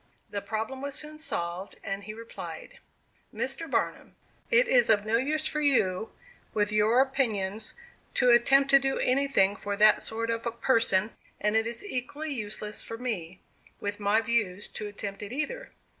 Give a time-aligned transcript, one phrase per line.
[0.31, 2.79] The problem was soon solved, and he replied:
[3.31, 3.69] "Mr.
[3.69, 4.15] Barnum,
[4.49, 6.11] it is of no use for you,
[6.55, 7.75] with your opinions,
[8.15, 12.33] to attempt to do anything for that sort of a person; and it is equally
[12.33, 13.41] useless for me,
[13.79, 15.69] with my views, to attempt it either.